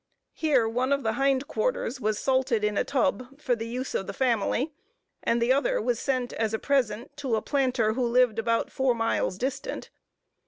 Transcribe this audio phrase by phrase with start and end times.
[0.33, 4.07] Here one of the hind quarters was salted in a tub, for the use of
[4.07, 4.73] the family,
[5.21, 8.95] and the other was sent, as a present, to a planter, who lived about four
[8.95, 9.91] miles distant.